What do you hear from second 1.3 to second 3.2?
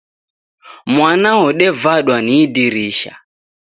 wodevadwa ni idirisha